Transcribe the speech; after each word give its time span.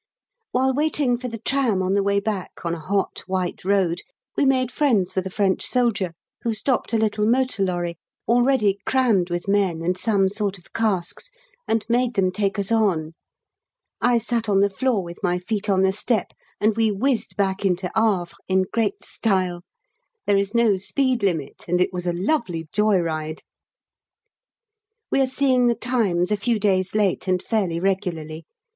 While 0.51 0.73
waiting 0.73 1.19
for 1.19 1.27
the 1.27 1.37
tram 1.37 1.83
on 1.83 1.93
the 1.93 2.01
way 2.01 2.19
back, 2.19 2.61
on 2.65 2.73
a 2.73 2.79
hot, 2.79 3.19
white 3.27 3.63
road, 3.63 4.01
we 4.35 4.45
made 4.45 4.71
friends 4.71 5.13
with 5.13 5.27
a 5.27 5.29
French 5.29 5.63
soldier, 5.63 6.15
who 6.41 6.55
stopped 6.55 6.91
a 6.91 6.97
little 6.97 7.23
motor 7.23 7.61
lorry, 7.61 7.99
already 8.27 8.79
crammed 8.83 9.29
with 9.29 9.47
men 9.47 9.83
and 9.83 9.95
some 9.95 10.27
sort 10.27 10.57
of 10.57 10.73
casks, 10.73 11.29
and 11.67 11.85
made 11.87 12.15
them 12.15 12.31
take 12.31 12.57
us 12.57 12.71
on. 12.71 13.13
I 14.01 14.17
sat 14.17 14.49
on 14.49 14.61
the 14.61 14.71
floor, 14.71 15.03
with 15.03 15.19
my 15.21 15.37
feet 15.37 15.69
on 15.69 15.83
the 15.83 15.91
step, 15.93 16.29
and 16.59 16.75
we 16.75 16.89
whizzed 16.91 17.37
back 17.37 17.63
into 17.63 17.91
Havre 17.95 18.33
in 18.47 18.63
great 18.73 19.05
style. 19.05 19.61
There 20.25 20.35
is 20.35 20.55
no 20.55 20.77
speed 20.77 21.21
limit, 21.21 21.65
and 21.67 21.79
it 21.79 21.93
was 21.93 22.07
a 22.07 22.11
lovely 22.13 22.67
joy 22.71 22.97
ride! 22.97 23.43
We 25.11 25.21
are 25.21 25.27
seeing 25.27 25.67
the 25.67 25.75
'Times' 25.75 26.31
a 26.31 26.37
few 26.37 26.57
days 26.59 26.95
late 26.95 27.27
and 27.27 27.39
fairly 27.39 27.79
regularly. 27.79 28.47